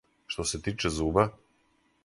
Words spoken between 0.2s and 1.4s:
Што се тиче зуба